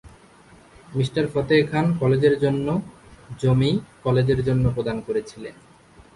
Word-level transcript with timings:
Mr 0.95 1.09
Fateh 1.33 1.61
Khan 1.71 1.85
কলেজের 1.99 2.35
জন্য 2.39 2.67
জমি 3.39 3.71
কলেজের 4.03 4.39
জন্য 4.47 4.65
প্রদান 4.75 4.97
করেছিলেন। 5.07 5.55